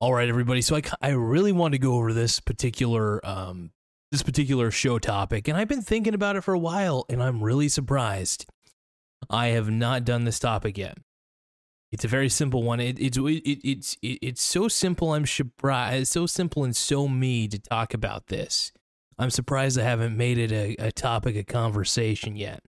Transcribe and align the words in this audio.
All 0.00 0.14
right, 0.14 0.28
everybody. 0.28 0.62
So 0.62 0.76
I, 0.76 0.82
I 1.00 1.10
really 1.10 1.52
want 1.52 1.72
to 1.72 1.78
go 1.78 1.94
over 1.94 2.12
this 2.12 2.40
particular 2.40 3.24
um 3.26 3.70
this 4.12 4.22
particular 4.22 4.70
show 4.70 4.98
topic, 4.98 5.48
and 5.48 5.56
I've 5.56 5.68
been 5.68 5.82
thinking 5.82 6.14
about 6.14 6.36
it 6.36 6.42
for 6.42 6.54
a 6.54 6.58
while, 6.58 7.04
and 7.08 7.22
I'm 7.22 7.42
really 7.42 7.68
surprised 7.68 8.46
I 9.28 9.48
have 9.48 9.70
not 9.70 10.04
done 10.04 10.24
this 10.24 10.38
topic 10.38 10.78
yet. 10.78 10.98
It's 11.90 12.04
a 12.04 12.08
very 12.08 12.28
simple 12.28 12.62
one. 12.62 12.80
It, 12.80 12.98
it's 12.98 13.16
it, 13.16 13.60
it's 13.64 13.96
it, 14.02 14.18
it's 14.20 14.42
so 14.42 14.68
simple. 14.68 15.14
I'm 15.14 15.26
surprised. 15.26 16.02
It's 16.02 16.10
so 16.10 16.26
simple 16.26 16.64
and 16.64 16.76
so 16.76 17.08
me 17.08 17.48
to 17.48 17.58
talk 17.58 17.94
about 17.94 18.26
this. 18.26 18.72
I'm 19.18 19.30
surprised 19.30 19.78
I 19.78 19.84
haven't 19.84 20.16
made 20.16 20.38
it 20.38 20.50
a, 20.50 20.74
a 20.86 20.92
topic 20.92 21.36
of 21.36 21.46
conversation 21.46 22.34
yet. 22.36 22.64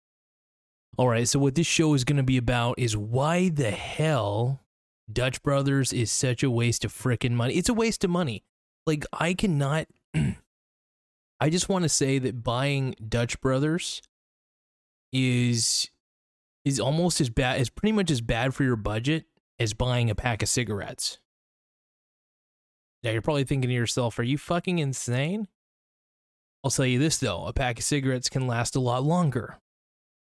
All 0.97 1.09
right, 1.09 1.29
so 1.29 1.39
what 1.39 1.55
this 1.55 1.67
show 1.67 1.95
is 1.95 2.05
going 2.05 2.17
to 2.17 2.23
be 2.23 2.37
about 2.37 2.79
is 2.79 2.97
why 2.97 3.49
the 3.49 3.71
hell 3.71 4.61
Dutch 5.13 5.43
Brothers 5.43 5.93
is 5.93 6.11
such 6.11 6.43
a 6.43 6.51
waste 6.51 6.85
of 6.85 6.93
freaking 6.93 7.33
money. 7.33 7.55
It's 7.55 7.69
a 7.69 7.75
waste 7.75 8.05
of 8.05 8.11
money. 8.11 8.45
Like 8.87 9.05
I 9.13 9.35
cannot 9.35 9.87
I 11.41 11.49
just 11.49 11.69
want 11.69 11.85
to 11.85 11.89
say 11.89 12.19
that 12.19 12.43
buying 12.43 12.95
Dutch 13.09 13.41
Brothers 13.41 14.03
is 15.13 15.91
is 16.65 16.79
almost 16.79 17.21
as 17.21 17.31
bad 17.31 17.61
is 17.61 17.71
pretty 17.71 17.93
much 17.93 18.11
as 18.11 18.21
bad 18.21 18.55
for 18.55 18.65
your 18.65 18.77
budget 18.77 19.25
as 19.59 19.73
buying 19.73 20.11
a 20.11 20.15
pack 20.15 20.43
of 20.43 20.49
cigarettes. 20.49 21.19
Now 23.03 23.11
you're 23.11 23.23
probably 23.23 23.45
thinking 23.45 23.69
to 23.71 23.75
yourself, 23.75 24.19
are 24.19 24.25
you 24.25 24.37
fucking 24.37 24.79
insane? 24.79 25.49
I'll 26.63 26.71
tell 26.71 26.85
you 26.85 26.99
this 26.99 27.17
though, 27.17 27.47
a 27.47 27.55
pack 27.55 27.79
of 27.79 27.85
cigarettes 27.85 28.29
can 28.29 28.47
last 28.47 28.77
a 28.77 28.81
lot 28.81 29.03
longer. 29.03 29.59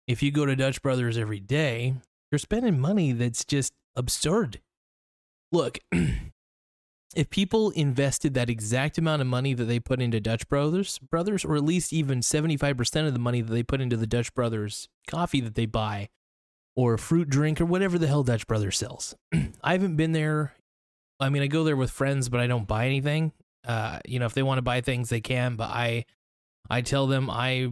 If 0.06 0.22
you 0.22 0.30
go 0.30 0.44
to 0.44 0.54
Dutch 0.54 0.82
Brothers 0.82 1.16
every 1.16 1.40
day, 1.40 1.94
you're 2.30 2.38
spending 2.38 2.78
money 2.78 3.12
that's 3.12 3.44
just 3.44 3.72
absurd. 3.96 4.60
Look, 5.52 5.78
if 7.16 7.30
people 7.30 7.70
invested 7.70 8.34
that 8.34 8.50
exact 8.50 8.98
amount 8.98 9.22
of 9.22 9.28
money 9.28 9.54
that 9.54 9.64
they 9.64 9.80
put 9.80 10.02
into 10.02 10.20
Dutch 10.20 10.48
Brothers, 10.48 10.98
brothers, 10.98 11.44
or 11.44 11.56
at 11.56 11.64
least 11.64 11.92
even 11.92 12.20
75% 12.20 13.06
of 13.06 13.12
the 13.12 13.18
money 13.18 13.40
that 13.40 13.52
they 13.52 13.62
put 13.62 13.80
into 13.80 13.96
the 13.96 14.06
Dutch 14.06 14.34
Brothers 14.34 14.88
coffee 15.08 15.40
that 15.40 15.54
they 15.54 15.66
buy, 15.66 16.08
or 16.74 16.98
fruit 16.98 17.30
drink, 17.30 17.60
or 17.60 17.64
whatever 17.64 17.98
the 17.98 18.06
hell 18.06 18.22
Dutch 18.22 18.46
Brothers 18.46 18.76
sells. 18.76 19.14
I 19.62 19.72
haven't 19.72 19.96
been 19.96 20.12
there. 20.12 20.54
I 21.18 21.30
mean, 21.30 21.42
I 21.42 21.46
go 21.46 21.64
there 21.64 21.76
with 21.76 21.90
friends, 21.90 22.28
but 22.28 22.40
I 22.40 22.46
don't 22.46 22.68
buy 22.68 22.86
anything. 22.86 23.32
Uh, 23.66 24.00
you 24.06 24.18
know, 24.18 24.26
if 24.26 24.34
they 24.34 24.42
want 24.42 24.58
to 24.58 24.62
buy 24.62 24.80
things, 24.80 25.08
they 25.08 25.20
can, 25.20 25.56
but 25.56 25.70
I, 25.70 26.04
I 26.68 26.82
tell 26.82 27.06
them 27.06 27.30
I, 27.30 27.70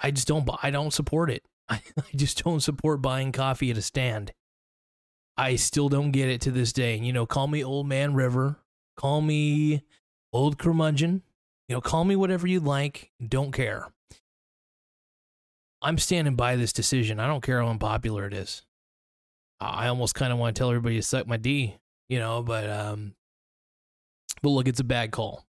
I 0.00 0.10
just 0.10 0.26
don't, 0.26 0.48
I 0.62 0.70
don't 0.70 0.92
support 0.92 1.30
it. 1.30 1.44
I, 1.68 1.80
I 1.96 2.16
just 2.16 2.42
don't 2.42 2.60
support 2.60 3.00
buying 3.00 3.30
coffee 3.30 3.70
at 3.70 3.78
a 3.78 3.82
stand. 3.82 4.32
I 5.38 5.54
still 5.54 5.88
don't 5.88 6.10
get 6.10 6.28
it 6.28 6.40
to 6.42 6.50
this 6.50 6.72
day. 6.72 6.98
You 6.98 7.12
know, 7.12 7.24
call 7.24 7.46
me 7.46 7.62
Old 7.62 7.86
Man 7.86 8.12
River, 8.14 8.58
call 8.96 9.20
me 9.20 9.84
Old 10.32 10.58
Curmudgeon, 10.58 11.22
you 11.68 11.76
know, 11.76 11.80
call 11.80 12.04
me 12.04 12.16
whatever 12.16 12.46
you 12.46 12.58
like. 12.60 13.12
Don't 13.26 13.52
care. 13.52 13.88
I'm 15.80 15.96
standing 15.98 16.34
by 16.34 16.56
this 16.56 16.72
decision. 16.72 17.20
I 17.20 17.28
don't 17.28 17.42
care 17.42 17.62
how 17.62 17.68
unpopular 17.68 18.26
it 18.26 18.34
is. 18.34 18.62
I 19.60 19.86
almost 19.86 20.14
kind 20.14 20.32
of 20.32 20.38
want 20.38 20.54
to 20.54 20.58
tell 20.58 20.70
everybody 20.70 20.96
to 20.96 21.02
suck 21.02 21.26
my 21.26 21.36
D, 21.36 21.76
you 22.08 22.18
know, 22.18 22.42
but 22.42 22.68
um, 22.68 23.14
but 24.42 24.50
look, 24.50 24.68
it's 24.68 24.80
a 24.80 24.84
bad 24.84 25.12
call. 25.12 25.44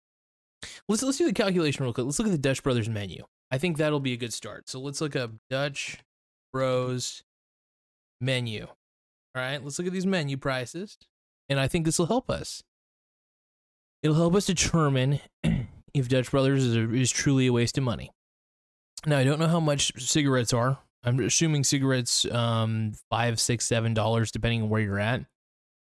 Let's 0.88 1.03
let's 1.03 1.19
do 1.19 1.27
the 1.27 1.32
calculation 1.32 1.84
real 1.84 1.94
quick. 1.94 2.04
Let's 2.04 2.19
look 2.19 2.28
at 2.28 2.32
the 2.32 2.38
Dutch 2.38 2.62
Brothers 2.62 2.88
menu. 2.88 3.25
I 3.50 3.59
think 3.59 3.78
that'll 3.78 4.00
be 4.00 4.12
a 4.12 4.19
good 4.19 4.32
start. 4.32 4.69
So 4.69 4.81
let's 4.81 5.00
look 5.00 5.16
up 5.16 5.32
Dutch 5.48 5.98
Bros 6.53 7.22
menu. 8.21 8.66
All 9.38 9.44
right, 9.44 9.62
let's 9.62 9.78
look 9.78 9.87
at 9.87 9.93
these 9.93 10.04
menu 10.04 10.37
prices. 10.37 10.99
And 11.49 11.60
I 11.60 11.69
think 11.69 11.84
this 11.84 11.97
will 11.97 12.06
help 12.06 12.28
us. 12.28 12.65
It'll 14.03 14.16
help 14.16 14.34
us 14.34 14.47
determine 14.47 15.21
if 15.94 16.09
Dutch 16.09 16.32
Brothers 16.32 16.65
is, 16.65 16.75
a, 16.75 16.93
is 16.93 17.12
truly 17.12 17.47
a 17.47 17.53
waste 17.53 17.78
of 17.78 17.84
money. 17.84 18.10
Now, 19.06 19.16
I 19.16 19.22
don't 19.22 19.38
know 19.38 19.47
how 19.47 19.60
much 19.60 19.93
cigarettes 19.97 20.53
are. 20.53 20.78
I'm 21.04 21.21
assuming 21.21 21.62
cigarettes, 21.62 22.25
um, 22.25 22.94
five, 23.10 23.38
six, 23.38 23.65
seven 23.65 23.94
dollars, 23.94 24.32
depending 24.32 24.62
on 24.62 24.71
where 24.71 24.81
you're 24.81 24.98
at. 24.98 25.25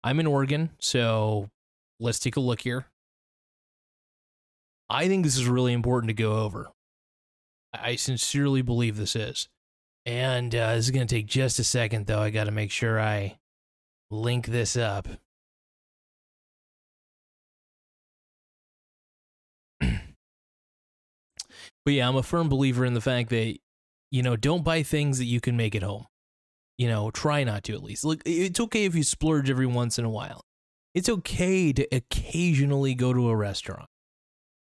I'm 0.05 0.21
in 0.21 0.29
Oregon, 0.29 0.71
so 0.79 1.51
let's 1.99 2.21
take 2.21 2.37
a 2.37 2.41
look 2.41 2.61
here. 2.61 2.87
I 4.89 5.09
think 5.09 5.25
this 5.25 5.37
is 5.37 5.49
really 5.49 5.73
important 5.73 6.11
to 6.11 6.15
go 6.15 6.45
over. 6.45 6.71
I 7.75 7.97
sincerely 7.97 8.63
believe 8.63 8.97
this 8.97 9.17
is. 9.17 9.49
And 10.05 10.55
uh, 10.55 10.75
this 10.75 10.87
is 10.87 10.91
going 10.91 11.07
to 11.07 11.15
take 11.15 11.27
just 11.27 11.59
a 11.59 11.65
second, 11.65 12.07
though. 12.07 12.21
I 12.21 12.31
got 12.31 12.45
to 12.45 12.51
make 12.51 12.71
sure 12.71 13.01
I 13.01 13.39
link 14.11 14.47
this 14.47 14.77
up. 14.77 15.07
but 19.81 19.93
yeah, 21.87 22.09
I'm 22.09 22.17
a 22.17 22.23
firm 22.23 22.49
believer 22.49 22.85
in 22.85 22.95
the 22.95 23.01
fact 23.01 23.31
that, 23.31 23.57
you 24.11 24.23
know, 24.23 24.37
don't 24.37 24.65
buy 24.65 24.83
things 24.83 25.19
that 25.19 25.27
you 25.27 25.41
can 25.41 25.57
make 25.57 25.77
at 25.77 25.83
home. 25.83 26.07
You 26.79 26.89
know, 26.89 27.11
try 27.13 27.45
not 27.45 27.63
to 27.65 27.75
at 27.75 27.83
least. 27.83 28.05
Look, 28.05 28.23
it's 28.25 28.59
okay 28.59 28.87
if 28.87 28.97
you 28.97 29.05
splurge 29.05 29.49
every 29.51 29.67
once 29.67 29.99
in 29.99 30.05
a 30.05 30.11
while. 30.11 30.43
It's 30.95 31.09
okay 31.09 31.73
to 31.73 31.87
occasionally 31.95 32.95
go 32.95 33.13
to 33.13 33.29
a 33.29 33.37
restaurant. 33.37 33.89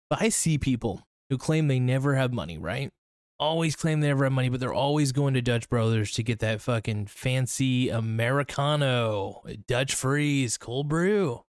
But 0.09 0.23
I 0.23 0.29
see 0.29 0.57
people 0.57 1.03
who 1.29 1.38
claim 1.38 1.67
they 1.67 1.79
never 1.79 2.16
have 2.16 2.34
money, 2.34 2.57
right? 2.57 2.91
Always 3.40 3.76
claim 3.76 4.02
they 4.02 4.08
have 4.08 4.20
money, 4.32 4.50
but 4.50 4.60
they're 4.60 4.74
always 4.74 5.12
going 5.12 5.34
to 5.34 5.42
Dutch 5.42 5.70
Brothers 5.70 6.12
to 6.14 6.24
get 6.24 6.40
that 6.40 6.62
fucking 6.62 7.08
fancy 7.08 7.90
Americano, 7.90 9.42
Dutch 9.68 9.96
freeze, 9.96 10.58
cold 10.58 10.88
brew. 10.88 11.32
All 11.32 11.46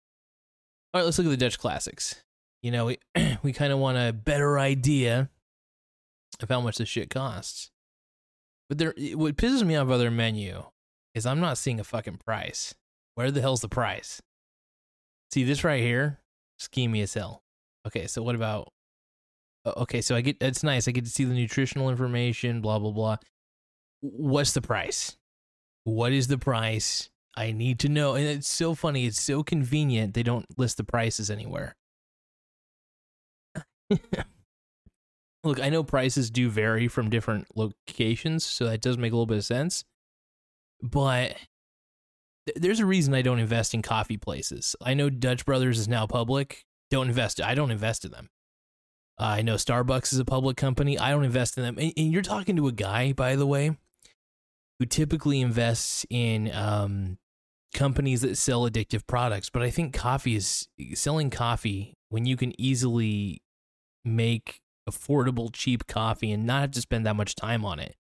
right, 0.95 1.05
let's 1.05 1.19
look 1.19 1.27
at 1.27 1.31
the 1.31 1.37
Dutch 1.37 1.59
classics. 1.59 2.23
You 2.63 2.71
know, 2.71 2.87
we, 2.87 2.99
we 3.43 3.53
kind 3.53 3.73
of 3.73 3.79
want 3.79 3.99
a 3.99 4.13
better 4.13 4.59
idea 4.59 5.29
of 6.43 6.49
how 6.49 6.61
much 6.61 6.79
this 6.79 6.89
shit 6.89 7.11
costs. 7.11 7.71
But 8.69 8.79
there, 8.79 8.95
what 9.15 9.37
pisses 9.37 9.63
me 9.65 9.77
off 9.77 9.87
about 9.87 9.99
their 9.99 10.11
menu 10.11 10.65
is 11.15 11.27
I'm 11.27 11.41
not 11.41 11.59
seeing 11.59 11.79
a 11.79 11.85
fucking 11.85 12.19
price. 12.25 12.75
Where 13.15 13.31
the 13.31 13.41
hell's 13.41 13.61
the 13.61 13.69
price? 13.69 14.21
See 15.33 15.45
this 15.45 15.65
right 15.65 15.83
here? 15.83 16.21
Schemy 16.61 17.03
as 17.03 17.15
hell. 17.15 17.43
Okay, 17.87 18.07
so 18.07 18.23
what 18.23 18.35
about 18.35 18.73
okay, 19.67 20.01
so 20.01 20.15
I 20.15 20.21
get 20.21 20.37
it's 20.41 20.63
nice. 20.63 20.89
I 20.89 20.93
get 20.93 21.05
to 21.05 21.11
see 21.11 21.25
the 21.25 21.35
nutritional 21.35 21.91
information, 21.91 22.61
blah 22.61 22.79
blah 22.79 22.93
blah. 22.93 23.17
What's 24.01 24.53
the 24.53 24.63
price? 24.63 25.17
What 25.85 26.13
is 26.13 26.29
the 26.29 26.39
price? 26.39 27.11
I 27.37 27.53
need 27.53 27.79
to 27.81 27.89
know. 27.89 28.15
And 28.15 28.27
it's 28.27 28.49
so 28.49 28.75
funny. 28.75 29.07
It's 29.07 29.21
so 29.21 29.43
convenient. 29.43 30.15
They 30.15 30.23
don't 30.23 30.47
list 30.59 30.77
the 30.77 30.85
prices 30.85 31.31
anywhere. 31.31 31.75
Look, 35.45 35.61
I 35.61 35.69
know 35.69 35.83
prices 35.83 36.31
do 36.31 36.49
vary 36.49 36.89
from 36.89 37.11
different 37.11 37.49
locations, 37.55 38.45
so 38.45 38.65
that 38.67 38.81
does 38.81 38.97
make 38.97 39.13
a 39.13 39.15
little 39.15 39.27
bit 39.27 39.37
of 39.39 39.45
sense. 39.45 39.85
But 40.83 41.37
there's 42.57 42.81
a 42.81 42.87
reason 42.87 43.15
I 43.15 43.23
don't 43.23 43.39
invest 43.39 43.75
in 43.75 43.83
coffee 43.83 44.17
places. 44.17 44.75
I 44.83 44.95
know 44.95 45.11
Dutch 45.11 45.45
Brothers 45.45 45.79
is 45.79 45.89
now 45.89 46.07
public. 46.07 46.65
Don't 46.91 47.09
invest. 47.09 47.41
I 47.43 47.55
don't 47.55 47.71
invest 47.71 48.05
in 48.05 48.11
them. 48.11 48.29
I 49.19 49.43
know 49.43 49.55
Starbucks 49.55 50.13
is 50.13 50.19
a 50.19 50.25
public 50.25 50.57
company. 50.57 50.99
I 50.99 51.11
don't 51.11 51.25
invest 51.25 51.57
in 51.57 51.63
them. 51.63 51.79
And, 51.79 51.93
and, 51.97 52.13
you're 52.13 52.23
talking 52.23 52.57
to 52.57 52.67
a 52.67 52.73
guy, 52.73 53.13
by 53.13 53.37
the 53.37 53.47
way, 53.47 53.77
who 54.79 54.87
typically 54.87 55.41
invests 55.41 56.05
in 56.11 56.53
um, 56.53 57.19
companies 57.73 58.23
that 58.23 58.37
sell 58.37 58.69
addictive 58.69 59.07
products. 59.07 59.51
But 59.51 59.63
I 59.63 59.71
think 59.71 59.95
coffee 59.95 60.35
is 60.35 60.69
selling 60.95 61.31
coffee 61.31 61.95
when 62.09 62.27
you 62.27 62.37
can 62.37 62.59
easily 62.61 63.41
make 64.05 64.61
affordable, 64.89 65.51
cheap 65.53 65.87
coffee 65.87 66.33
and 66.33 66.45
not 66.45 66.61
have 66.63 66.71
to 66.73 66.81
spend 66.81 67.07
that 67.07 67.17
much 67.17 67.37
time 67.37 67.65
on 67.65 67.79
it. 67.79 67.95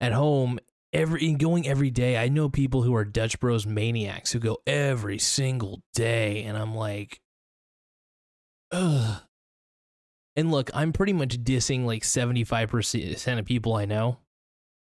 At 0.00 0.12
home, 0.12 0.60
every 0.92 1.32
going 1.32 1.66
every 1.66 1.90
day. 1.90 2.16
I 2.16 2.28
know 2.28 2.48
people 2.48 2.82
who 2.82 2.94
are 2.94 3.04
Dutch 3.04 3.40
Bros 3.40 3.66
maniacs 3.66 4.32
who 4.32 4.38
go 4.38 4.58
every 4.66 5.18
single 5.18 5.80
day, 5.94 6.44
and 6.44 6.56
I'm 6.56 6.74
like, 6.74 7.20
ugh 8.70 9.22
and 10.36 10.50
look, 10.50 10.70
I'm 10.74 10.92
pretty 10.92 11.12
much 11.12 11.42
dissing 11.42 11.84
like 11.84 12.02
75% 12.02 13.38
of 13.38 13.44
people 13.44 13.74
I 13.74 13.84
know. 13.84 14.18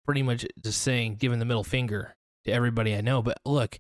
Pretty 0.05 0.23
much 0.23 0.47
just 0.63 0.83
saying, 0.83 1.17
giving 1.17 1.39
the 1.39 1.45
middle 1.45 1.65
finger 1.65 2.15
to 2.45 2.53
everybody 2.53 2.95
I 2.95 3.01
know. 3.01 3.23
But 3.23 3.39
look, 3.45 3.79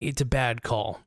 it's 0.00 0.20
a 0.20 0.26
bad 0.26 0.62
call. 0.62 1.00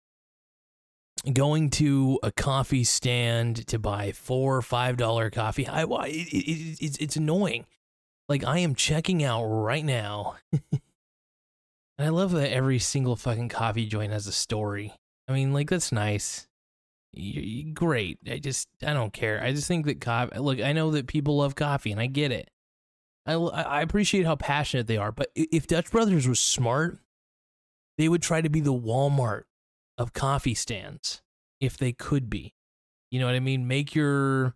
Going 1.31 1.69
to 1.71 2.19
a 2.23 2.31
coffee 2.31 2.83
stand 2.83 3.67
to 3.67 3.77
buy 3.77 4.13
four 4.13 4.55
or 4.55 4.61
five 4.61 4.95
dollar 4.95 5.29
coffee, 5.29 5.67
I, 5.67 5.83
it, 5.83 6.09
it, 6.09 6.77
it's 6.81 6.97
it's 6.97 7.15
annoying. 7.17 7.65
Like 8.29 8.45
I 8.45 8.59
am 8.59 8.73
checking 8.73 9.21
out 9.21 9.43
right 9.43 9.83
now, 9.83 10.37
and 10.71 10.79
I 11.99 12.07
love 12.07 12.31
that 12.31 12.53
every 12.53 12.79
single 12.79 13.17
fucking 13.17 13.49
coffee 13.49 13.85
joint 13.85 14.13
has 14.13 14.27
a 14.27 14.31
story. 14.31 14.93
I 15.27 15.33
mean, 15.33 15.51
like 15.51 15.69
that's 15.69 15.91
nice. 15.91 16.47
Great. 17.73 18.19
I 18.29 18.37
just 18.37 18.67
I 18.85 18.93
don't 18.93 19.13
care. 19.13 19.41
I 19.41 19.51
just 19.51 19.67
think 19.67 19.85
that 19.87 19.99
coffee. 19.99 20.37
Look, 20.37 20.61
I 20.61 20.73
know 20.73 20.91
that 20.91 21.07
people 21.07 21.37
love 21.37 21.55
coffee, 21.55 21.91
and 21.91 21.99
I 21.99 22.05
get 22.05 22.31
it. 22.31 22.49
I 23.25 23.33
I 23.33 23.81
appreciate 23.81 24.25
how 24.25 24.35
passionate 24.35 24.87
they 24.87 24.97
are. 24.97 25.11
But 25.11 25.31
if 25.35 25.67
Dutch 25.67 25.91
Brothers 25.91 26.27
was 26.27 26.39
smart, 26.39 26.99
they 27.97 28.07
would 28.09 28.21
try 28.21 28.41
to 28.41 28.49
be 28.49 28.61
the 28.61 28.73
Walmart 28.73 29.43
of 29.97 30.13
coffee 30.13 30.53
stands 30.53 31.21
if 31.59 31.77
they 31.77 31.91
could 31.91 32.29
be. 32.29 32.53
You 33.11 33.19
know 33.19 33.25
what 33.25 33.35
I 33.35 33.39
mean? 33.39 33.67
Make 33.67 33.95
your 33.95 34.55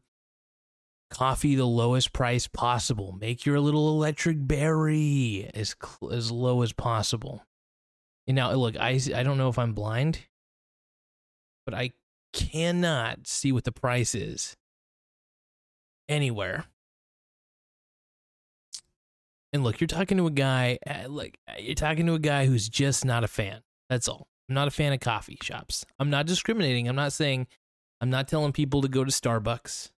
coffee 1.10 1.56
the 1.56 1.66
lowest 1.66 2.14
price 2.14 2.48
possible. 2.48 3.12
Make 3.20 3.46
your 3.46 3.60
little 3.60 3.90
electric 3.90 4.38
berry 4.48 5.50
as 5.54 5.76
as 6.12 6.32
low 6.32 6.62
as 6.62 6.72
possible. 6.72 7.44
And 8.28 8.36
now 8.36 8.52
look, 8.54 8.78
I 8.78 9.00
I 9.16 9.24
don't 9.24 9.38
know 9.38 9.50
if 9.50 9.58
I'm 9.58 9.74
blind, 9.74 10.20
but 11.66 11.74
I 11.74 11.92
cannot 12.34 13.28
see 13.28 13.52
what 13.52 13.64
the 13.64 13.72
price 13.72 14.14
is 14.16 14.56
anywhere. 16.10 16.66
And 19.54 19.64
look, 19.64 19.80
you're 19.80 19.88
talking 19.88 20.18
to 20.18 20.28
a 20.28 20.32
guy 20.32 20.80
uh, 20.88 21.08
like 21.10 21.38
you're 21.60 21.76
talking 21.76 22.08
to 22.08 22.16
a 22.16 22.20
guy 22.20 22.48
who's 22.48 22.68
just 22.68 23.06
not 23.06 23.24
a 23.24 23.28
fan. 23.28 23.62
That's 23.90 24.08
all. 24.08 24.28
I'm 24.50 24.56
not 24.56 24.68
a 24.68 24.72
fan 24.72 24.94
of 24.94 25.00
coffee 25.00 25.38
shops. 25.42 25.86
I'm 26.00 26.10
not 26.10 26.26
discriminating. 26.26 26.90
I'm 26.90 26.96
not 26.96 27.14
saying 27.14 27.48
I'm 28.02 28.10
not 28.10 28.28
telling 28.28 28.52
people 28.52 28.82
to 28.82 28.88
go 28.88 29.04
to 29.04 29.12
Starbucks. 29.12 29.92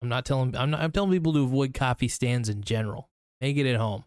I'm 0.00 0.08
not 0.08 0.24
telling 0.24 0.56
I'm 0.56 0.70
not 0.70 0.80
I'm 0.80 0.92
telling 0.92 1.10
people 1.10 1.32
to 1.32 1.42
avoid 1.42 1.74
coffee 1.74 2.08
stands 2.08 2.48
in 2.48 2.62
general. 2.62 3.10
Make 3.40 3.56
it 3.56 3.68
at 3.68 3.76
home. 3.76 4.04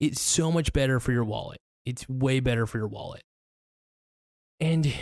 It's 0.00 0.20
so 0.20 0.50
much 0.50 0.72
better 0.72 1.00
for 1.00 1.12
your 1.12 1.24
wallet. 1.24 1.60
It's 1.86 2.08
way 2.08 2.40
better 2.40 2.66
for 2.66 2.78
your 2.78 2.88
wallet. 2.88 3.22
And 4.60 4.92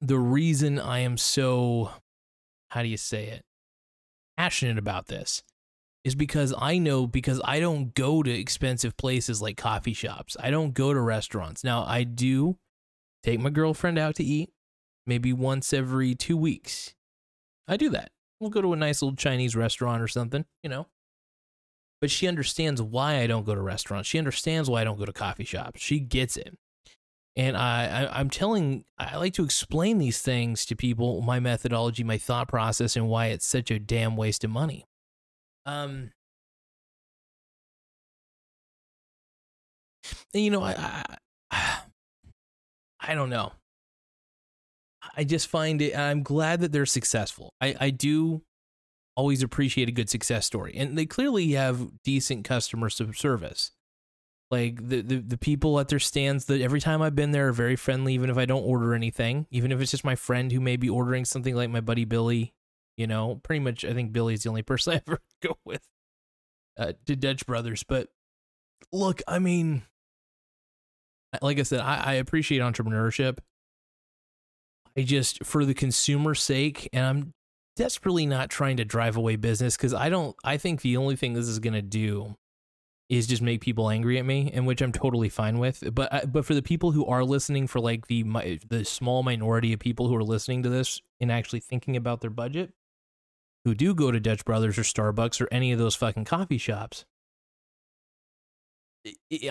the 0.00 0.18
reason 0.18 0.78
I 0.78 1.00
am 1.00 1.16
so 1.16 1.90
how 2.70 2.82
do 2.82 2.88
you 2.88 2.96
say 2.96 3.28
it? 3.28 3.44
passionate 4.36 4.78
about 4.78 5.06
this 5.06 5.42
is 6.04 6.14
because 6.14 6.54
I 6.56 6.78
know 6.78 7.06
because 7.06 7.40
I 7.44 7.58
don't 7.58 7.94
go 7.94 8.22
to 8.22 8.30
expensive 8.30 8.96
places 8.96 9.42
like 9.42 9.56
coffee 9.56 9.92
shops. 9.92 10.36
I 10.38 10.50
don't 10.50 10.74
go 10.74 10.92
to 10.92 11.00
restaurants. 11.00 11.64
Now, 11.64 11.84
I 11.84 12.04
do 12.04 12.58
take 13.22 13.40
my 13.40 13.50
girlfriend 13.50 13.98
out 13.98 14.14
to 14.16 14.24
eat 14.24 14.50
maybe 15.06 15.32
once 15.32 15.72
every 15.72 16.14
2 16.14 16.36
weeks. 16.36 16.94
I 17.66 17.76
do 17.76 17.90
that. 17.90 18.10
We'll 18.38 18.50
go 18.50 18.60
to 18.62 18.72
a 18.72 18.76
nice 18.76 19.02
little 19.02 19.16
Chinese 19.16 19.56
restaurant 19.56 20.02
or 20.02 20.08
something, 20.08 20.44
you 20.62 20.70
know. 20.70 20.86
But 22.00 22.10
she 22.10 22.28
understands 22.28 22.82
why 22.82 23.20
I 23.20 23.26
don't 23.26 23.46
go 23.46 23.54
to 23.54 23.62
restaurants. 23.62 24.08
She 24.08 24.18
understands 24.18 24.68
why 24.68 24.82
I 24.82 24.84
don't 24.84 24.98
go 24.98 25.06
to 25.06 25.12
coffee 25.12 25.44
shops. 25.44 25.80
She 25.80 25.98
gets 25.98 26.36
it. 26.36 26.56
And 27.36 27.56
I, 27.56 28.04
I 28.04 28.20
I'm 28.20 28.30
telling 28.30 28.84
I 28.98 29.16
like 29.16 29.34
to 29.34 29.44
explain 29.44 29.98
these 29.98 30.20
things 30.22 30.64
to 30.66 30.76
people, 30.76 31.20
my 31.20 31.38
methodology, 31.38 32.02
my 32.02 32.16
thought 32.16 32.48
process, 32.48 32.96
and 32.96 33.08
why 33.08 33.26
it's 33.26 33.46
such 33.46 33.70
a 33.70 33.78
damn 33.78 34.16
waste 34.16 34.42
of 34.42 34.50
money. 34.50 34.86
Um, 35.66 36.12
and 40.32 40.44
you 40.44 40.50
know, 40.50 40.62
I, 40.62 41.04
I, 41.50 41.78
I 43.00 43.14
don't 43.14 43.30
know. 43.30 43.52
I 45.16 45.24
just 45.24 45.48
find 45.48 45.80
it. 45.82 45.96
I'm 45.96 46.22
glad 46.22 46.60
that 46.60 46.72
they're 46.72 46.86
successful. 46.86 47.52
I, 47.60 47.74
I 47.80 47.90
do 47.90 48.42
always 49.14 49.42
appreciate 49.42 49.88
a 49.88 49.92
good 49.92 50.10
success 50.10 50.46
story, 50.46 50.74
and 50.76 50.96
they 50.96 51.06
clearly 51.06 51.52
have 51.52 52.02
decent 52.02 52.44
customer 52.44 52.90
service. 52.90 53.72
Like 54.50 54.88
the, 54.88 55.00
the 55.00 55.16
the 55.16 55.38
people 55.38 55.80
at 55.80 55.88
their 55.88 55.98
stands, 55.98 56.44
that 56.44 56.60
every 56.60 56.80
time 56.80 57.02
I've 57.02 57.16
been 57.16 57.32
there 57.32 57.48
are 57.48 57.52
very 57.52 57.74
friendly. 57.74 58.14
Even 58.14 58.30
if 58.30 58.38
I 58.38 58.44
don't 58.44 58.62
order 58.62 58.94
anything, 58.94 59.46
even 59.50 59.72
if 59.72 59.80
it's 59.80 59.90
just 59.90 60.04
my 60.04 60.14
friend 60.14 60.52
who 60.52 60.60
may 60.60 60.76
be 60.76 60.88
ordering 60.88 61.24
something, 61.24 61.54
like 61.54 61.70
my 61.70 61.80
buddy 61.80 62.04
Billy 62.04 62.54
you 62.96 63.06
know, 63.06 63.40
pretty 63.42 63.60
much, 63.60 63.84
I 63.84 63.92
think 63.92 64.12
Billy's 64.12 64.42
the 64.42 64.48
only 64.48 64.62
person 64.62 64.94
I 64.94 65.02
ever 65.06 65.20
go 65.42 65.58
with 65.64 65.82
uh, 66.78 66.92
to 67.06 67.16
Dutch 67.16 67.46
Brothers. 67.46 67.84
But 67.86 68.08
look, 68.92 69.22
I 69.28 69.38
mean, 69.38 69.82
like 71.42 71.58
I 71.58 71.62
said, 71.62 71.80
I, 71.80 71.96
I 71.96 72.12
appreciate 72.14 72.60
entrepreneurship. 72.60 73.38
I 74.96 75.02
just, 75.02 75.44
for 75.44 75.64
the 75.64 75.74
consumer's 75.74 76.42
sake, 76.42 76.88
and 76.92 77.04
I'm 77.04 77.34
desperately 77.76 78.24
not 78.24 78.48
trying 78.48 78.78
to 78.78 78.84
drive 78.84 79.16
away 79.18 79.36
business 79.36 79.76
because 79.76 79.92
I 79.92 80.08
don't, 80.08 80.34
I 80.42 80.56
think 80.56 80.80
the 80.80 80.96
only 80.96 81.16
thing 81.16 81.34
this 81.34 81.48
is 81.48 81.58
going 81.58 81.74
to 81.74 81.82
do 81.82 82.34
is 83.08 83.26
just 83.26 83.42
make 83.42 83.60
people 83.60 83.88
angry 83.88 84.18
at 84.18 84.26
me, 84.26 84.50
and 84.52 84.66
which 84.66 84.82
I'm 84.82 84.92
totally 84.92 85.28
fine 85.28 85.58
with. 85.58 85.82
But 85.92 86.12
uh, 86.12 86.26
but 86.26 86.44
for 86.44 86.54
the 86.54 86.62
people 86.62 86.92
who 86.92 87.06
are 87.06 87.24
listening, 87.24 87.66
for 87.66 87.80
like 87.80 88.06
the 88.08 88.24
the 88.68 88.84
small 88.84 89.22
minority 89.22 89.72
of 89.72 89.78
people 89.78 90.08
who 90.08 90.16
are 90.16 90.24
listening 90.24 90.62
to 90.64 90.68
this 90.68 91.00
and 91.20 91.30
actually 91.30 91.60
thinking 91.60 91.96
about 91.96 92.20
their 92.20 92.30
budget, 92.30 92.72
who 93.64 93.74
do 93.74 93.94
go 93.94 94.10
to 94.10 94.20
Dutch 94.20 94.44
Brothers 94.44 94.78
or 94.78 94.82
Starbucks 94.82 95.40
or 95.40 95.48
any 95.52 95.72
of 95.72 95.78
those 95.78 95.94
fucking 95.94 96.24
coffee 96.24 96.58
shops. 96.58 97.04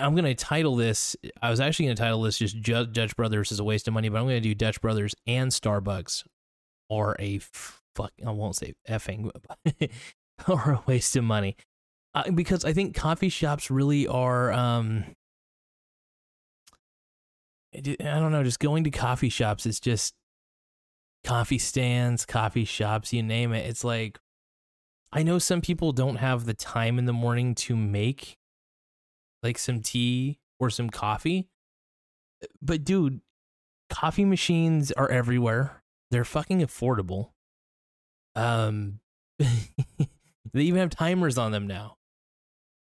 I'm 0.00 0.14
going 0.14 0.24
to 0.24 0.34
title 0.34 0.76
this. 0.76 1.16
I 1.40 1.50
was 1.50 1.60
actually 1.60 1.86
going 1.86 1.96
to 1.96 2.02
title 2.02 2.22
this 2.22 2.38
just 2.38 2.62
Dutch 2.62 3.16
Brothers 3.16 3.52
is 3.52 3.58
a 3.58 3.64
waste 3.64 3.88
of 3.88 3.94
money, 3.94 4.10
but 4.10 4.18
I'm 4.18 4.24
going 4.24 4.36
to 4.36 4.40
do 4.40 4.54
Dutch 4.54 4.80
Brothers 4.82 5.14
and 5.26 5.50
Starbucks 5.50 6.24
are 6.90 7.16
a 7.18 7.38
fuck. 7.38 8.12
I 8.24 8.30
won't 8.30 8.56
say 8.56 8.74
effing, 8.88 9.30
or 10.48 10.60
a 10.72 10.82
waste 10.86 11.16
of 11.16 11.24
money. 11.24 11.56
Uh, 12.16 12.30
because 12.30 12.64
I 12.64 12.72
think 12.72 12.96
coffee 12.96 13.28
shops 13.28 13.70
really 13.70 14.06
are. 14.06 14.50
Um, 14.50 15.04
I 17.74 17.80
don't 17.80 18.32
know. 18.32 18.42
Just 18.42 18.58
going 18.58 18.84
to 18.84 18.90
coffee 18.90 19.28
shops 19.28 19.66
is 19.66 19.78
just 19.78 20.14
coffee 21.24 21.58
stands, 21.58 22.24
coffee 22.24 22.64
shops, 22.64 23.12
you 23.12 23.22
name 23.22 23.52
it. 23.52 23.68
It's 23.68 23.84
like 23.84 24.18
I 25.12 25.24
know 25.24 25.38
some 25.38 25.60
people 25.60 25.92
don't 25.92 26.16
have 26.16 26.46
the 26.46 26.54
time 26.54 26.98
in 26.98 27.04
the 27.04 27.12
morning 27.12 27.54
to 27.56 27.76
make 27.76 28.38
like 29.42 29.58
some 29.58 29.82
tea 29.82 30.38
or 30.58 30.70
some 30.70 30.88
coffee. 30.88 31.48
But 32.62 32.82
dude, 32.82 33.20
coffee 33.90 34.24
machines 34.24 34.90
are 34.92 35.10
everywhere. 35.10 35.82
They're 36.10 36.24
fucking 36.24 36.60
affordable. 36.60 37.32
Um 38.34 39.00
they 39.38 39.48
even 40.54 40.80
have 40.80 40.88
timers 40.88 41.36
on 41.36 41.52
them 41.52 41.66
now. 41.66 41.96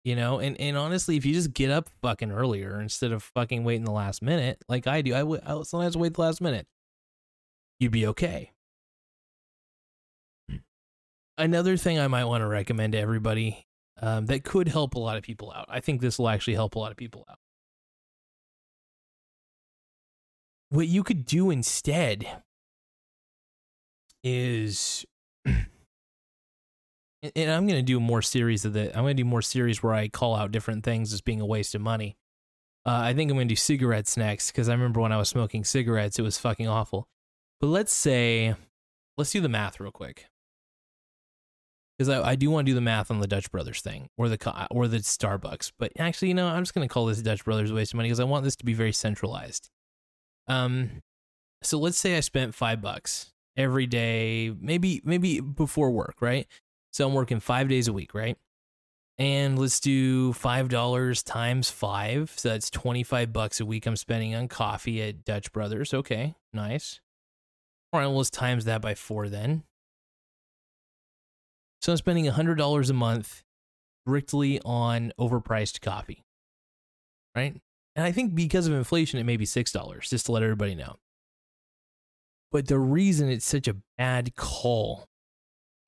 You 0.05 0.15
know, 0.15 0.39
and, 0.39 0.55
and 0.61 0.77
honestly, 0.77 1.17
if 1.17 1.25
you 1.25 1.33
just 1.33 1.51
get 1.51 1.71
up 1.71 1.89
fucking 2.01 2.31
earlier 2.31 2.79
instead 2.79 3.11
of 3.11 3.23
fucking 3.23 3.63
waiting 3.63 3.85
the 3.85 3.91
last 3.91 4.21
minute, 4.21 4.63
like 4.69 4.85
I 4.85 5.01
do, 5.01 5.15
I, 5.15 5.19
w- 5.19 5.41
I 5.43 5.63
sometimes 5.63 5.97
wait 5.97 6.13
the 6.13 6.21
last 6.21 6.39
minute 6.39 6.67
you'd 7.79 7.91
be 7.91 8.07
okay. 8.07 8.51
Another 11.37 11.75
thing 11.75 11.99
I 11.99 12.07
might 12.07 12.25
want 12.25 12.41
to 12.41 12.47
recommend 12.47 12.93
to 12.93 12.99
everybody 12.99 13.65
um, 14.01 14.27
that 14.27 14.43
could 14.43 14.67
help 14.67 14.95
a 14.95 14.99
lot 14.99 15.17
of 15.17 15.23
people 15.23 15.51
out. 15.51 15.65
I 15.69 15.81
think 15.81 16.01
this 16.01 16.17
will 16.17 16.29
actually 16.29 16.53
help 16.53 16.75
a 16.75 16.79
lot 16.79 16.91
of 16.91 16.97
people 16.97 17.25
out. 17.29 17.39
What 20.69 20.87
you 20.87 21.03
could 21.03 21.25
do 21.25 21.49
instead 21.49 22.43
is, 24.23 25.05
and 27.35 27.51
I'm 27.51 27.67
going 27.67 27.79
to 27.79 27.83
do 27.83 27.99
more 27.99 28.21
series 28.21 28.65
of 28.65 28.73
that. 28.73 28.95
I'm 28.95 29.03
going 29.03 29.17
to 29.17 29.23
do 29.23 29.29
more 29.29 29.41
series 29.41 29.81
where 29.81 29.93
I 29.93 30.07
call 30.07 30.35
out 30.35 30.51
different 30.51 30.83
things 30.83 31.13
as 31.13 31.21
being 31.21 31.41
a 31.41 31.45
waste 31.45 31.75
of 31.75 31.81
money. 31.81 32.17
Uh, 32.85 33.01
I 33.03 33.13
think 33.13 33.31
I'm 33.31 33.37
going 33.37 33.47
to 33.47 33.51
do 33.51 33.55
cigarettes 33.55 34.15
next 34.15 34.51
because 34.51 34.69
I 34.69 34.73
remember 34.73 35.01
when 35.01 35.11
I 35.11 35.17
was 35.17 35.29
smoking 35.29 35.63
cigarettes, 35.63 36.19
it 36.19 36.21
was 36.21 36.37
fucking 36.37 36.67
awful. 36.67 37.07
But 37.59 37.67
let's 37.67 37.93
say, 37.93 38.55
let's 39.17 39.31
do 39.31 39.41
the 39.41 39.49
math 39.49 39.79
real 39.79 39.91
quick. 39.91 40.27
Because 41.97 42.09
I, 42.09 42.31
I 42.31 42.35
do 42.35 42.51
want 42.51 42.65
to 42.65 42.71
do 42.71 42.75
the 42.75 42.81
math 42.81 43.09
on 43.09 43.21
the 43.21 43.27
Dutch 43.27 43.49
Brothers 43.51 43.81
thing 43.81 44.09
or 44.17 44.27
the 44.27 44.67
or 44.69 44.87
the 44.87 44.97
Starbucks, 44.97 45.71
but 45.79 45.93
actually, 45.97 46.27
you 46.27 46.33
know, 46.33 46.47
I'm 46.47 46.63
just 46.63 46.73
going 46.73 46.87
to 46.87 46.93
call 46.93 47.05
this 47.05 47.21
Dutch 47.21 47.45
Brothers 47.45 47.71
waste 47.71 47.93
of 47.93 47.97
money 47.97 48.09
because 48.09 48.19
I 48.19 48.25
want 48.25 48.43
this 48.43 48.57
to 48.57 48.65
be 48.65 48.73
very 48.73 48.91
centralized. 48.91 49.69
Um, 50.47 51.01
so 51.63 51.79
let's 51.79 51.97
say 51.97 52.17
I 52.17 52.19
spent 52.19 52.53
five 52.53 52.81
bucks 52.81 53.31
every 53.57 53.87
day, 53.87 54.53
maybe 54.59 55.01
maybe 55.05 55.39
before 55.39 55.89
work, 55.89 56.15
right? 56.19 56.47
So 56.95 57.05
I'm 57.05 57.13
working 57.13 57.41
five 57.41 57.67
days 57.67 57.89
a 57.89 57.93
week, 57.93 58.13
right? 58.13 58.37
And 59.17 59.59
let's 59.59 59.81
do 59.81 60.31
five 60.31 60.69
dollars 60.69 61.23
times 61.23 61.69
five, 61.69 62.31
so 62.37 62.47
that's 62.47 62.69
twenty 62.69 63.03
five 63.03 63.33
bucks 63.33 63.59
a 63.59 63.65
week 63.65 63.85
I'm 63.85 63.97
spending 63.97 64.33
on 64.33 64.47
coffee 64.47 65.01
at 65.01 65.25
Dutch 65.25 65.51
Brothers. 65.51 65.93
Okay, 65.93 66.35
nice. 66.53 67.01
All 67.91 67.99
right, 67.99 68.07
well, 68.07 68.15
let's 68.15 68.29
times 68.29 68.63
that 68.63 68.81
by 68.81 68.95
four 68.95 69.27
then. 69.27 69.63
So 71.81 71.91
I'm 71.91 71.97
spending 71.97 72.25
$100 72.27 72.89
a 72.89 72.93
month 72.93 73.43
strictly 74.07 74.61
on 74.63 75.11
overpriced 75.19 75.81
coffee, 75.81 76.23
right? 77.35 77.59
And 77.97 78.05
I 78.05 78.13
think 78.13 78.35
because 78.35 78.67
of 78.67 78.73
inflation, 78.73 79.19
it 79.19 79.25
may 79.25 79.35
be 79.35 79.45
$6, 79.45 80.09
just 80.09 80.25
to 80.27 80.31
let 80.31 80.43
everybody 80.43 80.75
know. 80.75 80.95
But 82.53 82.67
the 82.67 82.79
reason 82.79 83.29
it's 83.29 83.45
such 83.45 83.67
a 83.67 83.75
bad 83.97 84.35
call, 84.35 85.07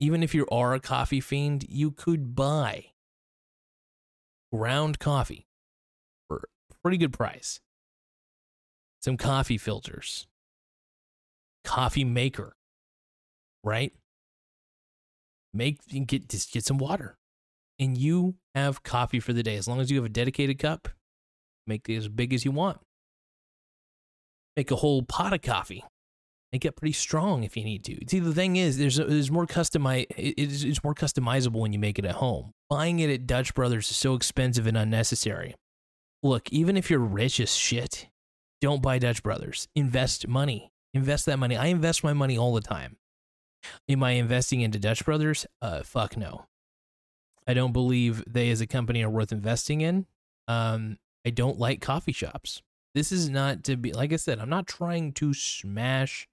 even 0.00 0.22
if 0.22 0.34
you 0.34 0.46
are 0.50 0.74
a 0.74 0.80
coffee 0.80 1.20
fiend, 1.20 1.64
you 1.68 1.90
could 1.90 2.34
buy 2.34 2.86
ground 4.52 4.98
coffee 4.98 5.46
for 6.28 6.48
a 6.70 6.74
pretty 6.82 6.96
good 6.96 7.12
price. 7.12 7.60
Some 9.00 9.16
coffee 9.16 9.58
filters, 9.58 10.26
coffee 11.64 12.04
maker, 12.04 12.54
right? 13.62 13.92
Make 15.54 15.78
get 16.06 16.28
just 16.28 16.52
get 16.52 16.64
some 16.64 16.78
water, 16.78 17.16
and 17.78 17.96
you 17.96 18.34
have 18.54 18.82
coffee 18.82 19.20
for 19.20 19.32
the 19.32 19.42
day. 19.42 19.56
As 19.56 19.68
long 19.68 19.80
as 19.80 19.90
you 19.90 19.96
have 19.98 20.04
a 20.04 20.10
dedicated 20.10 20.58
cup, 20.58 20.88
make 21.66 21.88
it 21.88 21.96
as 21.96 22.08
big 22.08 22.32
as 22.32 22.44
you 22.44 22.50
want. 22.50 22.78
Make 24.56 24.70
a 24.70 24.76
whole 24.76 25.02
pot 25.02 25.32
of 25.32 25.42
coffee. 25.42 25.84
Make 26.52 26.62
get 26.62 26.76
pretty 26.76 26.92
strong 26.92 27.44
if 27.44 27.58
you 27.58 27.64
need 27.64 27.84
to. 27.84 27.98
See, 28.08 28.20
the 28.20 28.32
thing 28.32 28.56
is, 28.56 28.78
there's 28.78 28.96
there's 28.96 29.30
more 29.30 29.46
customize. 29.46 30.06
It's, 30.16 30.62
it's 30.62 30.82
more 30.82 30.94
customizable 30.94 31.60
when 31.60 31.74
you 31.74 31.78
make 31.78 31.98
it 31.98 32.06
at 32.06 32.16
home. 32.16 32.52
Buying 32.70 33.00
it 33.00 33.10
at 33.10 33.26
Dutch 33.26 33.54
Brothers 33.54 33.90
is 33.90 33.96
so 33.96 34.14
expensive 34.14 34.66
and 34.66 34.76
unnecessary. 34.76 35.54
Look, 36.22 36.50
even 36.50 36.76
if 36.76 36.90
you're 36.90 37.00
rich 37.00 37.38
as 37.38 37.54
shit, 37.54 38.08
don't 38.62 38.80
buy 38.80 38.98
Dutch 38.98 39.22
Brothers. 39.22 39.68
Invest 39.74 40.26
money. 40.26 40.72
Invest 40.94 41.26
that 41.26 41.38
money. 41.38 41.56
I 41.56 41.66
invest 41.66 42.02
my 42.02 42.14
money 42.14 42.38
all 42.38 42.54
the 42.54 42.62
time. 42.62 42.96
Am 43.88 44.02
I 44.02 44.12
investing 44.12 44.62
into 44.62 44.78
Dutch 44.78 45.04
Brothers? 45.04 45.46
Uh, 45.60 45.82
fuck 45.82 46.16
no. 46.16 46.46
I 47.46 47.54
don't 47.54 47.72
believe 47.72 48.24
they 48.26 48.50
as 48.50 48.60
a 48.60 48.66
company 48.66 49.02
are 49.02 49.10
worth 49.10 49.32
investing 49.32 49.82
in. 49.82 50.06
Um, 50.48 50.98
I 51.26 51.30
don't 51.30 51.58
like 51.58 51.82
coffee 51.82 52.12
shops. 52.12 52.62
This 52.94 53.12
is 53.12 53.28
not 53.28 53.64
to 53.64 53.76
be, 53.76 53.92
like 53.92 54.12
I 54.12 54.16
said, 54.16 54.38
I'm 54.38 54.48
not 54.48 54.66
trying 54.66 55.12
to 55.14 55.34
smash 55.34 56.26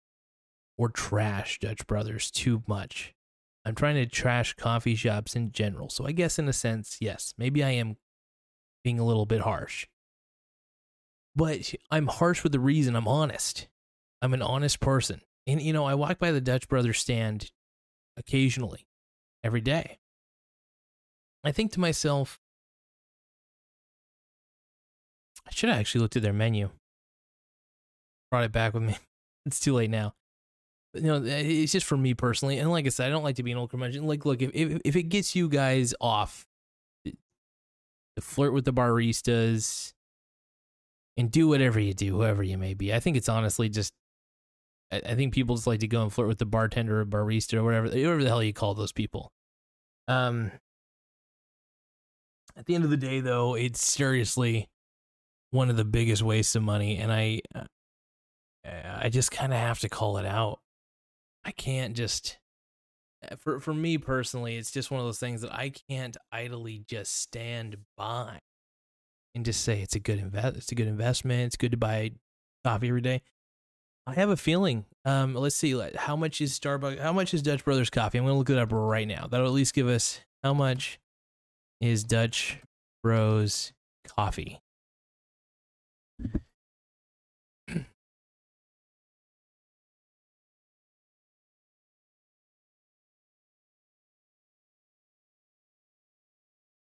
or 0.78 0.90
trash 0.90 1.60
Dutch 1.60 1.86
Brothers 1.88 2.32
too 2.32 2.64
much. 2.68 3.14
I'm 3.66 3.76
trying 3.76 3.96
to 3.96 4.06
trash 4.06 4.54
coffee 4.54 4.96
shops 4.96 5.36
in 5.36 5.52
general. 5.52 5.90
So 5.90 6.06
I 6.06 6.12
guess 6.12 6.38
in 6.38 6.48
a 6.48 6.54
sense, 6.54 6.98
yes, 7.02 7.34
maybe 7.38 7.64
I 7.64 7.72
am 7.72 7.98
being 8.84 9.00
a 9.00 9.06
little 9.06 9.26
bit 9.26 9.42
harsh. 9.42 9.88
But 11.36 11.74
I'm 11.90 12.08
harsh 12.08 12.44
with 12.44 12.52
the 12.52 12.60
reason 12.60 12.96
I'm 12.96 13.08
honest. 13.08 13.68
I'm 14.22 14.34
an 14.34 14.42
honest 14.42 14.80
person. 14.80 15.22
And, 15.48 15.62
you 15.62 15.74
know, 15.74 15.86
I 15.86 15.96
walk 15.96 16.20
by 16.20 16.32
the 16.32 16.42
Dutch 16.42 16.68
Brothers 16.68 17.00
stand 17.00 17.52
occasionally, 18.18 18.88
every 19.44 19.62
day. 19.62 20.00
I 21.44 21.52
think 21.52 21.72
to 21.74 21.80
myself, 21.80 22.40
I 25.48 25.52
should 25.52 25.70
have 25.70 25.80
actually 25.80 26.02
looked 26.02 26.16
at 26.16 26.24
their 26.24 26.34
menu. 26.34 26.70
Brought 28.32 28.46
it 28.46 28.52
back 28.52 28.74
with 28.74 28.84
me. 28.84 28.98
It's 29.48 29.60
too 29.60 29.74
late 29.74 29.92
now. 29.92 30.16
You 30.96 31.02
know, 31.02 31.24
it's 31.24 31.72
just 31.72 31.86
for 31.86 31.98
me 31.98 32.14
personally. 32.14 32.58
And 32.58 32.72
like 32.72 32.86
I 32.86 32.90
said, 32.90 33.08
I 33.08 33.10
don't 33.10 33.24
like 33.24 33.36
to 33.36 33.44
be 33.44 33.52
an 33.52 33.58
old 33.58 33.70
curmudgeon. 33.70 34.08
Like, 34.08 34.26
look, 34.26 34.42
if, 34.42 34.52
if, 34.54 34.82
if 34.86 34.96
it 34.96 35.04
gets 35.04 35.36
you 35.36 35.50
guys 35.50 35.94
off 36.00 36.46
to 37.06 37.14
flirt 38.22 38.54
with 38.54 38.66
the 38.66 38.74
baristas 38.74 39.94
and 41.18 41.30
do 41.30 41.48
whatever 41.48 41.80
you 41.80 41.94
do, 41.94 42.16
whoever 42.16 42.44
you 42.44 42.58
may 42.58 42.74
be, 42.74 42.94
I 42.94 43.00
think 43.00 43.18
it's 43.18 43.30
honestly 43.30 43.70
just 43.70 43.94
I, 44.92 45.02
I 45.12 45.16
think 45.16 45.34
people 45.34 45.56
just 45.56 45.68
like 45.68 45.80
to 45.82 45.88
go 45.88 46.02
and 46.02 46.12
flirt 46.12 46.28
with 46.28 46.38
the 46.38 46.46
bartender 46.46 47.02
or 47.02 47.06
barista 47.06 47.56
or 47.56 47.64
whatever, 47.64 47.88
whatever 47.88 48.24
the 48.24 48.30
hell 48.30 48.44
you 48.44 48.54
call 48.54 48.74
those 48.74 48.92
people. 48.92 49.32
Um, 50.08 50.52
at 52.56 52.66
the 52.66 52.76
end 52.76 52.84
of 52.84 52.90
the 52.90 52.98
day, 52.98 53.20
though, 53.20 53.56
it's 53.56 53.86
seriously 53.86 54.68
one 55.52 55.70
of 55.70 55.78
the 55.78 55.86
biggest 55.86 56.22
wastes 56.22 56.56
of 56.56 56.64
money, 56.64 56.98
and 56.98 57.12
I, 57.12 57.42
uh, 57.54 57.64
I 58.66 59.10
just 59.10 59.32
kind 59.32 59.54
of 59.54 59.60
have 59.60 59.80
to 59.80 59.90
call 59.90 60.18
it 60.18 60.26
out. 60.26 60.60
I 61.46 61.52
can't 61.52 61.96
just, 61.96 62.40
uh, 63.30 63.36
for 63.36 63.60
for 63.60 63.74
me 63.74 63.98
personally, 63.98 64.58
it's 64.58 64.72
just 64.72 64.92
one 64.92 65.00
of 65.00 65.06
those 65.06 65.20
things 65.20 65.42
that 65.42 65.54
I 65.54 65.72
can't 65.90 66.18
idly 66.32 66.84
just 66.88 67.22
stand 67.22 67.78
by 67.96 68.40
and 69.36 69.46
just 69.46 69.62
say 69.62 69.82
it's 69.82 69.96
a 69.96 70.00
good 70.00 70.20
invest, 70.20 70.58
it's 70.58 70.72
a 70.72 70.76
good 70.76 70.88
investment, 70.88 71.48
it's 71.48 71.58
good 71.58 71.72
to 71.72 71.78
buy 71.78 72.12
coffee 72.64 72.88
every 72.88 73.02
day. 73.02 73.22
I 74.08 74.14
have 74.14 74.30
a 74.30 74.38
feeling. 74.38 74.86
Um, 75.04 75.34
let's 75.34 75.56
see. 75.56 75.80
How 75.96 76.16
much 76.16 76.40
is 76.40 76.58
Starbucks? 76.60 77.00
How 77.00 77.12
much 77.12 77.34
is 77.34 77.42
Dutch 77.42 77.66
Brothers 77.66 77.90
coffee? 77.90 78.20
I'm 78.20 78.26
to 78.26 78.34
look 78.34 78.50
it 78.50 78.58
up 78.58 78.72
right 78.72 79.08
now. 79.08 79.28
That'll 79.28 79.48
at 79.48 79.54
least 79.54 79.74
give 79.74 79.88
us 79.88 80.20
how 80.44 80.54
much 80.54 81.00
is 81.82 82.04
Dutch 82.04 82.60
Bros 83.04 83.74
coffee. 84.08 84.62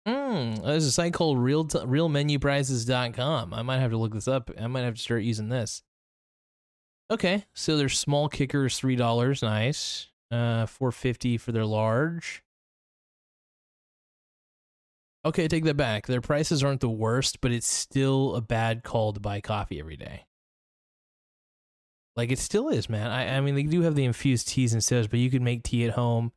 Hmm. 0.06 0.56
There's 0.56 0.86
a 0.86 0.92
site 0.92 1.14
called 1.14 1.40
real 1.40 1.66
t- 1.66 1.80
realmenuprices.com. 1.80 3.54
I 3.54 3.62
might 3.64 3.80
have 3.80 3.92
to 3.92 3.98
look 3.98 4.14
this 4.14 4.28
up. 4.28 4.52
I 4.60 4.68
might 4.68 4.82
have 4.82 4.96
to 4.96 5.02
start 5.02 5.24
using 5.24 5.50
this. 5.50 5.82
Okay, 7.12 7.46
so 7.54 7.78
their 7.78 7.90
small 7.90 8.30
kicker 8.30 8.66
is 8.66 8.78
three 8.78 8.96
dollars. 8.96 9.42
Nice. 9.42 10.08
Uh, 10.32 10.66
four 10.66 10.92
fifty 10.92 11.38
for 11.38 11.52
their 11.52 11.66
large. 11.66 12.44
Okay, 15.26 15.48
take 15.48 15.64
that 15.64 15.78
back. 15.78 16.06
Their 16.06 16.22
prices 16.22 16.64
aren't 16.64 16.82
the 16.82 16.90
worst, 16.90 17.42
but 17.42 17.52
it's 17.52 17.68
still 17.68 18.36
a 18.36 18.42
bad 18.42 18.84
call 18.84 19.12
to 19.12 19.20
buy 19.20 19.42
coffee 19.42 19.80
every 19.80 19.98
day. 19.98 20.26
Like 22.16 22.32
it 22.32 22.40
still 22.40 22.70
is, 22.70 22.90
man. 22.90 23.10
I, 23.10 23.38
I 23.38 23.42
mean, 23.42 23.56
they 23.56 23.64
do 23.64 23.82
have 23.82 23.96
the 23.96 24.06
infused 24.06 24.48
teas 24.48 24.74
and 24.74 24.84
stuff, 24.84 25.10
but 25.10 25.20
you 25.20 25.32
can 25.32 25.44
make 25.44 25.64
tea 25.64 25.86
at 25.86 25.94
home. 25.94 26.32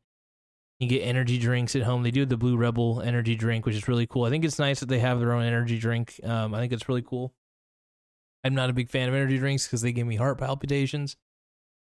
You 0.79 0.87
get 0.87 1.01
energy 1.01 1.37
drinks 1.37 1.75
at 1.75 1.83
home. 1.83 2.03
They 2.03 2.11
do 2.11 2.25
the 2.25 2.37
Blue 2.37 2.55
Rebel 2.55 3.01
energy 3.01 3.35
drink, 3.35 3.65
which 3.65 3.75
is 3.75 3.87
really 3.87 4.07
cool. 4.07 4.23
I 4.23 4.29
think 4.29 4.45
it's 4.45 4.59
nice 4.59 4.79
that 4.79 4.87
they 4.87 4.99
have 4.99 5.19
their 5.19 5.33
own 5.33 5.43
energy 5.43 5.77
drink. 5.77 6.19
Um, 6.23 6.53
I 6.53 6.59
think 6.59 6.71
it's 6.71 6.87
really 6.87 7.01
cool. 7.01 7.33
I'm 8.45 8.55
not 8.55 8.69
a 8.69 8.73
big 8.73 8.89
fan 8.89 9.09
of 9.09 9.15
energy 9.15 9.37
drinks 9.37 9.67
because 9.67 9.81
they 9.81 9.91
give 9.91 10.07
me 10.07 10.15
heart 10.15 10.37
palpitations. 10.37 11.17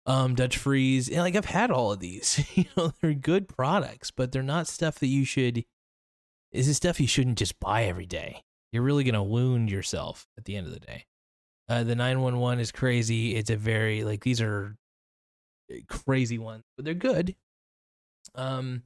Um, 0.06 0.36
Dutch 0.36 0.58
Freeze, 0.58 1.10
and 1.10 1.18
like 1.20 1.36
I've 1.36 1.46
had 1.46 1.72
all 1.72 1.92
of 1.92 2.00
these. 2.00 2.46
you 2.56 2.66
know, 2.78 2.94
they're 3.02 3.16
good 3.16 3.48
products, 3.48 4.12
but 4.12 4.32
they're 4.32 4.44
not 4.44 4.68
stuff 4.68 5.00
that 5.00 5.08
you 5.08 5.26
should. 5.26 5.66
This 6.52 6.68
is 6.68 6.78
stuff 6.78 7.00
you 7.00 7.08
shouldn't 7.08 7.40
just 7.40 7.60
buy 7.60 7.86
every 7.86 8.06
day. 8.06 8.44
You're 8.72 8.84
really 8.84 9.04
gonna 9.04 9.24
wound 9.24 9.72
yourself 9.72 10.28
at 10.38 10.46
the 10.46 10.56
end 10.56 10.68
of 10.68 10.74
the 10.74 10.80
day. 10.80 11.06
Uh, 11.68 11.84
the 11.84 11.96
911 11.96 12.60
is 12.60 12.72
crazy. 12.72 13.36
It's 13.36 13.50
a 13.50 13.56
very 13.56 14.04
like 14.04 14.24
these 14.24 14.42
are 14.42 14.76
uh, 15.72 15.78
crazy 15.88 16.38
ones, 16.38 16.64
but 16.78 16.86
they're 16.86 16.94
good. 16.94 17.36
Um. 18.34 18.84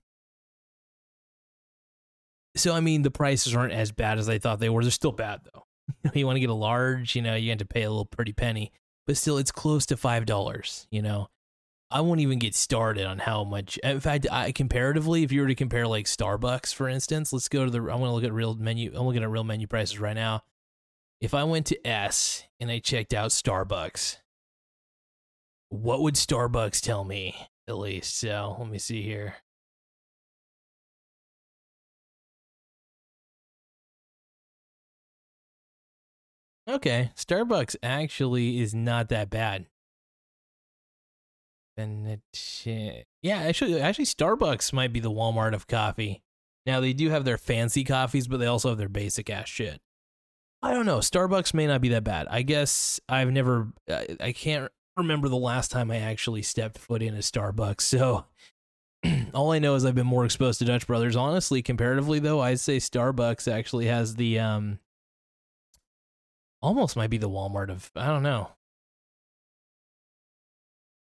So 2.56 2.74
I 2.74 2.82
mean, 2.82 3.04
the 3.04 3.12
prices 3.12 3.56
aren't 3.56 3.74
as 3.74 3.92
bad 3.92 4.18
as 4.20 4.28
I 4.28 4.40
thought 4.40 4.60
they 4.60 4.70
were. 4.70 4.84
They're 4.84 4.92
still 4.92 5.12
bad 5.12 5.42
though. 5.54 5.66
you 6.14 6.26
want 6.26 6.36
to 6.36 6.42
get 6.42 6.50
a 6.50 6.54
large, 6.54 7.16
you 7.16 7.22
know, 7.22 7.36
you 7.36 7.50
have 7.50 7.60
to 7.60 7.66
pay 7.66 7.84
a 7.84 7.90
little 7.90 8.06
pretty 8.06 8.34
penny, 8.34 8.72
but 9.06 9.18
still 9.18 9.38
it's 9.38 9.52
close 9.52 9.86
to 9.88 9.96
$5, 9.96 10.88
you 10.92 11.02
know. 11.02 11.30
I 11.92 12.02
won't 12.02 12.20
even 12.20 12.38
get 12.38 12.54
started 12.54 13.08
on 13.08 13.18
how 13.18 13.44
much. 13.44 13.78
In 13.80 14.00
fact, 14.00 14.28
I 14.32 14.52
comparatively, 14.52 15.24
if 15.24 15.32
you 15.32 15.42
were 15.42 15.48
to 15.48 15.56
compare 15.56 15.88
like 15.88 16.06
Starbucks, 16.06 16.74
for 16.74 16.88
instance, 16.88 17.34
let's 17.34 17.50
go 17.50 17.66
to 17.66 17.72
the. 17.72 17.80
I'm 17.80 18.00
to 18.00 18.12
look 18.12 18.24
at 18.24 18.32
real 18.32 18.54
menu. 18.54 18.92
I'm 18.96 19.08
looking 19.08 19.24
at 19.24 19.30
real 19.30 19.44
menu 19.44 19.66
prices 19.66 20.00
right 20.00 20.14
now. 20.14 20.44
If 21.20 21.34
I 21.34 21.46
went 21.46 21.66
to 21.68 21.88
S 21.88 22.46
and 22.60 22.70
I 22.70 22.78
checked 22.78 23.12
out 23.12 23.32
Starbucks, 23.32 24.18
what 25.70 26.04
would 26.04 26.14
Starbucks 26.14 26.80
tell 26.80 27.04
me 27.04 27.36
at 27.70 27.78
least? 27.78 28.18
So 28.18 28.58
let 28.60 28.68
me 28.68 28.78
see 28.80 29.02
here. 29.04 29.36
Okay, 36.68 37.12
Starbucks 37.16 37.76
actually 37.82 38.60
is 38.60 38.76
not 38.76 39.10
that 39.10 39.30
bad. 39.30 39.66
Yeah, 43.22 43.38
actually, 43.38 43.80
actually, 43.82 44.06
Starbucks 44.06 44.74
might 44.74 44.94
be 44.94 45.00
the 45.00 45.10
Walmart 45.10 45.54
of 45.54 45.66
coffee. 45.66 46.22
Now 46.66 46.80
they 46.80 46.94
do 46.94 47.10
have 47.10 47.26
their 47.26 47.38
fancy 47.38 47.84
coffees, 47.84 48.28
but 48.28 48.38
they 48.38 48.46
also 48.46 48.70
have 48.70 48.78
their 48.78 48.90
basic 48.90 49.30
ass 49.30 49.48
shit. 49.48 49.82
I 50.62 50.74
don't 50.74 50.86
know. 50.86 51.00
Starbucks 51.00 51.54
may 51.54 51.66
not 51.66 51.82
be 51.82 51.90
that 51.90 52.04
bad. 52.04 52.28
I 52.30 52.42
guess 52.42 53.00
I've 53.08 53.32
never. 53.32 53.70
I 54.20 54.34
can't 54.34 54.72
remember 55.00 55.28
the 55.28 55.36
last 55.36 55.72
time 55.72 55.92
I 55.92 55.98
actually 55.98 56.42
stepped 56.42 56.78
foot 56.78 57.02
in 57.02 57.16
a 57.16 57.20
Starbucks. 57.20 57.82
So 57.82 58.26
all 59.34 59.52
I 59.52 59.60
know 59.60 59.76
is 59.76 59.86
I've 59.86 59.96
been 59.96 60.06
more 60.06 60.26
exposed 60.26 60.60
to 60.60 60.66
Dutch 60.66 60.88
Brothers. 60.88 61.16
Honestly, 61.16 61.62
comparatively 61.62 62.20
though, 62.20 62.40
I'd 62.40 62.60
say 62.60 62.78
Starbucks 62.78 63.52
actually 63.52 63.88
has 63.88 64.16
the 64.16 64.40
um 64.40 64.80
almost 66.62 66.96
might 66.96 67.10
be 67.10 67.18
the 67.18 67.30
Walmart 67.30 67.70
of 67.70 67.92
I 67.96 68.08
don't 68.08 68.24
know. 68.24 68.52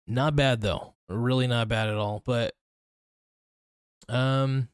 Not 0.06 0.36
bad 0.36 0.60
though. 0.60 0.94
Really 1.08 1.46
not 1.46 1.68
bad 1.68 1.88
at 1.88 1.96
all. 1.96 2.22
But 2.24 2.54
um 4.08 4.68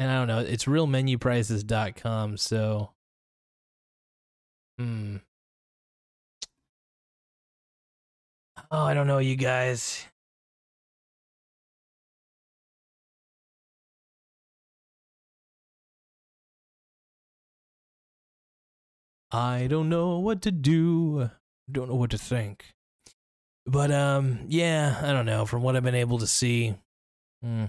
And 0.00 0.10
I 0.10 0.14
don't 0.14 0.28
know, 0.28 0.38
it's 0.38 0.64
realmenuprices.com, 0.64 2.38
so 2.38 2.92
hmm. 4.78 5.16
Oh, 8.72 8.84
I 8.84 8.94
don't 8.94 9.08
know, 9.08 9.18
you 9.18 9.34
guys. 9.36 10.06
I 19.32 19.66
don't 19.68 19.88
know 19.88 20.18
what 20.18 20.42
to 20.42 20.50
do. 20.52 21.30
Don't 21.70 21.88
know 21.88 21.94
what 21.94 22.10
to 22.10 22.18
think. 22.18 22.64
But 23.66 23.90
um, 23.92 24.40
yeah, 24.48 25.00
I 25.02 25.12
don't 25.12 25.26
know. 25.26 25.46
From 25.46 25.62
what 25.62 25.76
I've 25.76 25.84
been 25.84 25.94
able 25.94 26.18
to 26.18 26.26
see, 26.26 26.74
hmm, 27.42 27.66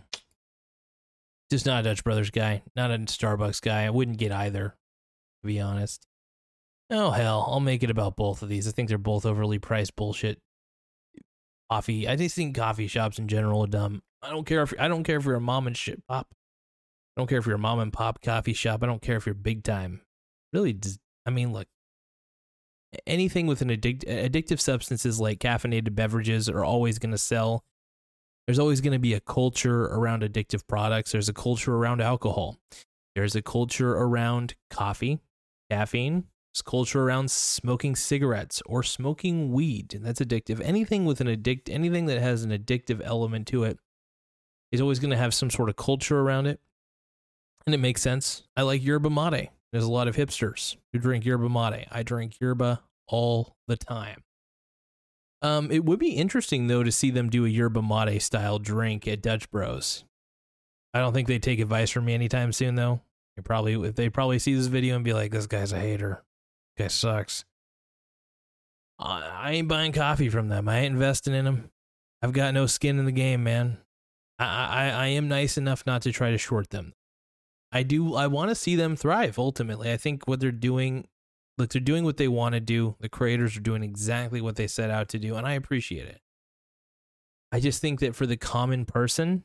just 1.51 1.65
not 1.65 1.81
a 1.81 1.83
Dutch 1.83 2.03
Brothers 2.03 2.31
guy, 2.31 2.63
not 2.75 2.91
a 2.91 2.97
Starbucks 2.97 3.61
guy. 3.61 3.85
I 3.85 3.89
wouldn't 3.89 4.17
get 4.17 4.31
either, 4.31 4.75
to 5.41 5.47
be 5.47 5.59
honest. 5.59 6.07
Oh 6.89 7.11
hell, 7.11 7.45
I'll 7.47 7.59
make 7.59 7.83
it 7.83 7.91
about 7.91 8.15
both 8.15 8.41
of 8.41 8.49
these. 8.49 8.67
I 8.67 8.71
think 8.71 8.89
they're 8.89 8.97
both 8.97 9.25
overly 9.25 9.59
priced 9.59 9.95
bullshit. 9.95 10.39
Coffee. 11.71 12.05
I 12.07 12.17
just 12.17 12.35
think 12.35 12.55
coffee 12.55 12.87
shops 12.87 13.17
in 13.17 13.29
general 13.29 13.63
are 13.63 13.67
dumb. 13.67 14.03
I 14.21 14.29
don't 14.29 14.45
care 14.45 14.61
if 14.61 14.73
I 14.77 14.89
don't 14.89 15.03
care 15.03 15.17
if 15.17 15.25
you're 15.25 15.35
a 15.35 15.41
mom 15.41 15.67
and 15.67 15.77
shit 15.77 16.05
pop. 16.05 16.27
I 17.15 17.21
don't 17.21 17.27
care 17.27 17.37
if 17.39 17.45
you're 17.45 17.55
a 17.55 17.59
mom 17.59 17.79
and 17.79 17.93
pop 17.93 18.21
coffee 18.21 18.53
shop. 18.53 18.83
I 18.83 18.87
don't 18.87 19.01
care 19.01 19.15
if 19.15 19.25
you're 19.25 19.35
big 19.35 19.63
time. 19.63 20.01
Really, 20.51 20.77
I 21.25 21.29
mean, 21.29 21.53
look, 21.53 21.67
anything 23.07 23.47
with 23.47 23.61
an 23.61 23.69
addict, 23.69 24.05
addictive 24.05 24.59
substances 24.59 25.19
like 25.19 25.39
caffeinated 25.39 25.95
beverages 25.95 26.49
are 26.49 26.63
always 26.63 26.99
going 26.99 27.11
to 27.11 27.17
sell. 27.17 27.63
There's 28.47 28.59
always 28.59 28.81
going 28.81 28.93
to 28.93 28.99
be 28.99 29.13
a 29.13 29.21
culture 29.21 29.85
around 29.85 30.23
addictive 30.23 30.67
products. 30.67 31.13
There's 31.13 31.29
a 31.29 31.33
culture 31.33 31.73
around 31.73 32.01
alcohol. 32.01 32.57
There's 33.15 33.35
a 33.35 33.41
culture 33.41 33.93
around 33.93 34.55
coffee, 34.69 35.19
caffeine. 35.69 36.25
There's 36.53 36.61
culture 36.61 37.01
around 37.01 37.31
smoking 37.31 37.95
cigarettes 37.95 38.61
or 38.65 38.83
smoking 38.83 39.53
weed, 39.53 39.93
and 39.93 40.05
that's 40.05 40.19
addictive. 40.19 40.59
Anything 40.61 41.05
with 41.05 41.21
an 41.21 41.29
addict, 41.29 41.69
anything 41.69 42.07
that 42.07 42.21
has 42.21 42.43
an 42.43 42.51
addictive 42.51 43.01
element 43.03 43.47
to 43.47 43.63
it, 43.63 43.79
is 44.71 44.81
always 44.81 44.99
going 44.99 45.11
to 45.11 45.17
have 45.17 45.33
some 45.33 45.49
sort 45.49 45.69
of 45.69 45.77
culture 45.77 46.19
around 46.19 46.47
it, 46.47 46.59
and 47.65 47.73
it 47.73 47.79
makes 47.79 48.01
sense. 48.01 48.43
I 48.57 48.63
like 48.63 48.83
yerba 48.83 49.09
mate. 49.09 49.49
There's 49.71 49.85
a 49.85 49.91
lot 49.91 50.09
of 50.09 50.17
hipsters 50.17 50.75
who 50.91 50.99
drink 50.99 51.25
yerba 51.25 51.47
mate. 51.47 51.87
I 51.89 52.03
drink 52.03 52.39
yerba 52.41 52.81
all 53.07 53.55
the 53.67 53.77
time. 53.77 54.23
Um, 55.41 55.71
it 55.71 55.85
would 55.85 55.99
be 55.99 56.11
interesting 56.11 56.67
though 56.67 56.83
to 56.83 56.91
see 56.91 57.11
them 57.11 57.29
do 57.29 57.45
a 57.45 57.49
yerba 57.49 57.81
mate 57.81 58.21
style 58.21 58.59
drink 58.59 59.07
at 59.07 59.21
Dutch 59.21 59.49
Bros. 59.49 60.03
I 60.93 60.99
don't 60.99 61.13
think 61.13 61.29
they 61.29 61.39
take 61.39 61.59
advice 61.59 61.89
from 61.89 62.05
me 62.05 62.13
anytime 62.13 62.51
soon 62.51 62.75
though. 62.75 63.01
They 63.37 63.41
probably 63.41 63.73
if 63.87 63.95
they 63.95 64.09
probably 64.09 64.39
see 64.39 64.53
this 64.53 64.67
video 64.67 64.95
and 64.95 65.05
be 65.05 65.13
like, 65.13 65.31
"This 65.31 65.47
guy's 65.47 65.71
a 65.71 65.79
hater. 65.79 66.23
Guy 66.81 66.87
sucks." 66.87 67.45
I 68.99 69.53
ain't 69.53 69.67
buying 69.67 69.91
coffee 69.91 70.29
from 70.29 70.49
them. 70.49 70.69
I 70.69 70.79
ain't 70.79 70.93
investing 70.93 71.33
in 71.33 71.45
them. 71.45 71.71
I've 72.21 72.33
got 72.33 72.53
no 72.53 72.67
skin 72.67 72.99
in 72.99 73.05
the 73.05 73.11
game, 73.11 73.43
man. 73.43 73.79
I 74.37 74.45
I, 74.45 74.89
I 74.89 75.07
am 75.07 75.27
nice 75.27 75.57
enough 75.57 75.83
not 75.85 76.03
to 76.03 76.11
try 76.11 76.31
to 76.31 76.37
short 76.37 76.69
them. 76.69 76.93
I 77.71 77.83
do 77.83 78.15
I 78.15 78.27
want 78.27 78.49
to 78.49 78.55
see 78.55 78.75
them 78.75 78.95
thrive 78.95 79.39
ultimately. 79.39 79.91
I 79.91 79.97
think 79.97 80.27
what 80.27 80.39
they're 80.39 80.51
doing 80.51 81.07
like 81.57 81.69
they're 81.69 81.81
doing 81.81 82.03
what 82.03 82.17
they 82.17 82.27
want 82.27 82.53
to 82.53 82.59
do. 82.59 82.95
The 82.99 83.09
creators 83.09 83.57
are 83.57 83.61
doing 83.61 83.83
exactly 83.83 84.41
what 84.41 84.55
they 84.55 84.67
set 84.67 84.91
out 84.91 85.09
to 85.09 85.19
do 85.19 85.35
and 85.35 85.47
I 85.47 85.53
appreciate 85.53 86.07
it. 86.07 86.21
I 87.51 87.59
just 87.59 87.81
think 87.81 87.99
that 87.99 88.15
for 88.15 88.25
the 88.25 88.37
common 88.37 88.85
person, 88.85 89.43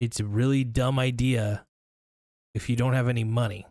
it's 0.00 0.20
a 0.20 0.24
really 0.24 0.64
dumb 0.64 0.98
idea 0.98 1.66
if 2.54 2.68
you 2.68 2.76
don't 2.76 2.92
have 2.92 3.08
any 3.08 3.24
money 3.24 3.66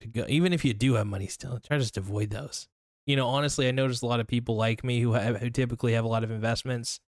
to 0.00 0.08
go 0.08 0.24
even 0.28 0.52
if 0.52 0.64
you 0.64 0.74
do 0.74 0.94
have 0.94 1.06
money 1.06 1.26
still, 1.26 1.58
try 1.60 1.76
to 1.76 1.82
just 1.82 1.96
avoid 1.96 2.30
those. 2.30 2.68
You 3.06 3.16
know, 3.16 3.28
honestly, 3.28 3.66
I 3.66 3.72
noticed 3.72 4.02
a 4.02 4.06
lot 4.06 4.20
of 4.20 4.26
people 4.26 4.56
like 4.56 4.84
me 4.84 5.00
who 5.00 5.12
have 5.12 5.38
who 5.38 5.50
typically 5.50 5.94
have 5.94 6.04
a 6.04 6.08
lot 6.08 6.24
of 6.24 6.30
investments, 6.30 7.00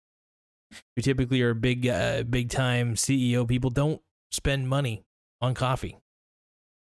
who 0.96 1.02
typically 1.02 1.42
are 1.42 1.54
big 1.54 1.86
uh, 1.86 2.22
big 2.24 2.50
time 2.50 2.94
CEO 2.94 3.46
people 3.46 3.70
don't 3.70 4.00
spend 4.30 4.68
money 4.68 5.04
on 5.40 5.54
coffee 5.54 5.98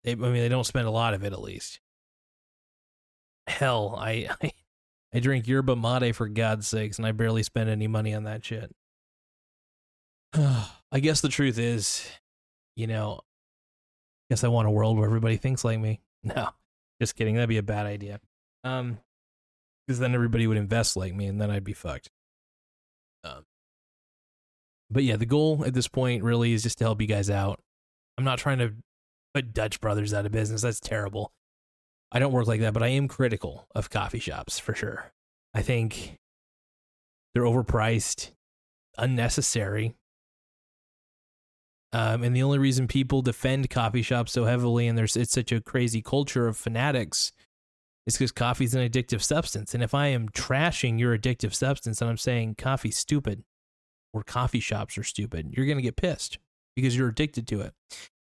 they, 0.05 0.13
I 0.13 0.17
mean, 0.17 0.35
they 0.35 0.49
don't 0.49 0.67
spend 0.67 0.87
a 0.87 0.91
lot 0.91 1.15
of 1.15 1.25
it, 1.25 1.33
at 1.33 1.41
least. 1.41 1.81
Hell, 3.47 3.95
I, 3.99 4.29
I, 4.43 4.53
I 5.15 5.21
drink 5.21 5.47
yerba 5.47 5.77
mate 5.77 6.13
for 6.13 6.29
God's 6.29 6.67
sakes, 6.67 6.99
and 6.99 7.07
I 7.07 7.13
barely 7.13 7.43
spend 7.43 7.71
any 7.71 7.87
money 7.87 8.15
on 8.15 8.25
that 8.25 8.45
shit. 8.45 8.75
I 10.35 11.01
guess 11.01 11.21
the 11.21 11.29
truth 11.29 11.59
is, 11.59 12.07
you 12.77 12.87
know, 12.87 13.21
guess 14.33 14.45
I 14.45 14.49
want 14.49 14.67
a 14.67 14.71
world 14.71 14.97
where 14.97 15.07
everybody 15.07 15.37
thinks 15.37 15.63
like 15.63 15.79
me. 15.79 16.01
No, 16.25 16.51
just 17.01 17.17
kidding. 17.17 17.35
That'd 17.35 17.49
be 17.49 17.59
a 17.59 17.65
bad 17.65 17.85
idea. 17.85 18.21
Um, 18.63 18.99
because 19.85 19.99
then 19.99 20.15
everybody 20.15 20.47
would 20.47 20.57
invest 20.57 20.97
like 20.97 21.13
me, 21.13 21.27
and 21.27 21.41
then 21.41 21.51
I'd 21.51 21.65
be 21.65 21.73
fucked. 21.73 22.11
Um, 23.25 23.45
but 24.89 25.03
yeah, 25.03 25.17
the 25.17 25.27
goal 25.27 25.65
at 25.67 25.75
this 25.75 25.89
point 25.89 26.23
really 26.23 26.53
is 26.53 26.63
just 26.63 26.79
to 26.79 26.85
help 26.85 27.01
you 27.01 27.09
guys 27.09 27.29
out. 27.29 27.61
I'm 28.17 28.23
not 28.23 28.39
trying 28.39 28.59
to 28.59 28.75
put 29.35 29.53
Dutch 29.53 29.81
Brothers 29.81 30.15
out 30.15 30.27
of 30.27 30.31
business. 30.31 30.63
That's 30.63 30.79
terrible. 30.79 31.33
I 32.13 32.21
don't 32.21 32.33
work 32.33 32.47
like 32.47 32.61
that, 32.61 32.73
but 32.73 32.85
I 32.85 32.89
am 32.89 33.09
critical 33.09 33.67
of 33.75 33.91
coffee 33.91 34.21
shops 34.21 34.61
for 34.61 34.75
sure. 34.75 35.11
I 35.53 35.63
think 35.63 36.19
they're 37.35 37.43
overpriced, 37.43 38.31
unnecessary. 38.97 39.97
Um, 41.93 42.23
and 42.23 42.35
the 42.35 42.43
only 42.43 42.59
reason 42.59 42.89
people 42.89 43.21
defend 43.21 43.69
coffee 43.69 44.03
shops 44.03 44.33
so 44.33 44.45
heavily 44.45 44.87
and 44.87 44.97
there's 44.97 45.17
it's 45.17 45.33
such 45.33 45.53
a 45.53 45.61
crazy 45.61 46.01
culture 46.01 46.49
of 46.49 46.57
fanatics 46.57 47.33
is 48.07 48.17
because 48.17 48.33
coffee's 48.33 48.75
an 48.75 48.89
addictive 48.89 49.23
substance. 49.23 49.75
And 49.75 49.83
if 49.83 49.95
I 49.95 50.09
am 50.09 50.31
trashing 50.31 50.99
your 50.99 51.17
addictive 51.17 51.55
substance 51.55 52.01
and 52.01 52.09
I'm 52.09 52.17
saying 52.17 52.57
coffee's 52.57 52.97
stupid 52.97 53.45
or 54.13 54.23
coffee 54.23 54.61
shops 54.61 54.97
are 54.97 55.05
stupid, 55.05 55.53
you're 55.53 55.67
gonna 55.67 55.83
get 55.83 55.97
pissed 55.97 56.39
because 56.75 56.97
you're 56.97 57.09
addicted 57.09 57.47
to 57.49 57.61
it 57.61 57.75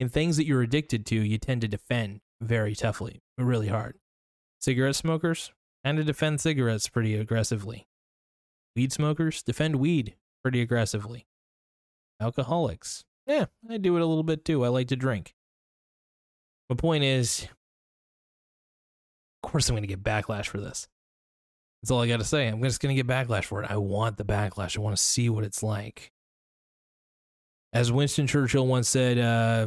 in 0.00 0.08
things 0.08 0.36
that 0.36 0.46
you're 0.46 0.62
addicted 0.62 1.06
to, 1.06 1.16
you 1.16 1.38
tend 1.38 1.60
to 1.62 1.68
defend 1.68 2.20
very 2.40 2.74
toughly, 2.74 3.22
really 3.38 3.68
hard. 3.68 3.96
Cigarette 4.60 4.96
smokers 4.96 5.52
tend 5.84 5.98
to 5.98 6.04
defend 6.04 6.40
cigarettes 6.40 6.88
pretty 6.88 7.14
aggressively. 7.16 7.86
Weed 8.76 8.92
smokers 8.92 9.42
defend 9.42 9.76
weed 9.76 10.14
pretty 10.42 10.60
aggressively. 10.60 11.26
Alcoholics, 12.20 13.04
yeah, 13.26 13.46
I 13.70 13.78
do 13.78 13.96
it 13.96 14.02
a 14.02 14.06
little 14.06 14.22
bit 14.22 14.44
too. 14.44 14.64
I 14.64 14.68
like 14.68 14.88
to 14.88 14.96
drink. 14.96 15.34
My 16.68 16.76
point 16.76 17.04
is, 17.04 17.46
of 19.42 19.50
course, 19.50 19.68
I'm 19.68 19.74
going 19.74 19.82
to 19.82 19.88
get 19.88 20.02
backlash 20.02 20.46
for 20.46 20.58
this. 20.58 20.88
That's 21.82 21.90
all 21.90 22.00
I 22.00 22.08
got 22.08 22.18
to 22.18 22.24
say. 22.24 22.48
I'm 22.48 22.62
just 22.62 22.80
going 22.80 22.96
to 22.96 23.02
get 23.02 23.06
backlash 23.06 23.44
for 23.44 23.62
it. 23.62 23.70
I 23.70 23.76
want 23.76 24.16
the 24.16 24.24
backlash. 24.24 24.76
I 24.76 24.80
want 24.80 24.96
to 24.96 25.02
see 25.02 25.28
what 25.28 25.44
it's 25.44 25.62
like. 25.62 26.12
As 27.74 27.92
Winston 27.92 28.26
Churchill 28.26 28.66
once 28.66 28.88
said, 28.88 29.18
uh, 29.18 29.66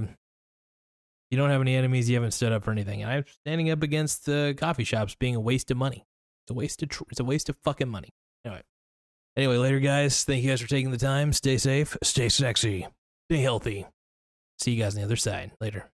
you 1.29 1.37
don't 1.37 1.49
have 1.49 1.61
any 1.61 1.75
enemies, 1.75 2.09
you 2.09 2.15
haven't 2.15 2.31
stood 2.31 2.51
up 2.51 2.63
for 2.63 2.71
anything. 2.71 3.03
And 3.03 3.11
I'm 3.11 3.25
standing 3.27 3.69
up 3.69 3.83
against 3.83 4.25
the 4.25 4.55
coffee 4.57 4.85
shops 4.85 5.13
being 5.13 5.35
a 5.35 5.39
waste 5.39 5.69
of 5.71 5.77
money. 5.77 6.07
It's 6.43 6.51
a 6.51 6.53
waste 6.53 6.81
of 6.81 6.89
tr- 6.89 7.03
it's 7.11 7.19
a 7.19 7.25
waste 7.25 7.49
of 7.49 7.57
fucking 7.57 7.89
money. 7.89 8.09
Anyway. 8.45 8.63
Anyway, 9.35 9.57
later 9.57 9.79
guys. 9.79 10.23
Thank 10.23 10.43
you 10.43 10.49
guys 10.49 10.61
for 10.61 10.69
taking 10.69 10.91
the 10.91 10.97
time. 10.97 11.33
Stay 11.33 11.57
safe, 11.57 11.97
stay 12.01 12.29
sexy, 12.29 12.87
stay 13.29 13.41
healthy. 13.41 13.85
See 14.59 14.71
you 14.71 14.81
guys 14.81 14.95
on 14.95 15.01
the 15.01 15.05
other 15.05 15.17
side. 15.17 15.51
Later. 15.59 15.91